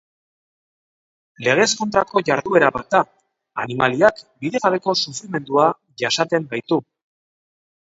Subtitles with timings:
[1.47, 3.03] Legez kontrako jarduera bat da,
[3.67, 5.71] animaliak bidegabeko sufrimendua
[6.07, 6.87] jasaten baitu.